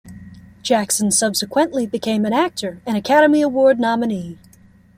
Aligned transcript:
Jackson 0.63 1.11
subsequently 1.11 1.85
became 1.85 2.25
an 2.25 2.33
actor 2.33 2.81
and 2.87 2.97
Academy 2.97 3.43
Award 3.43 3.79
nominee. 3.79 4.39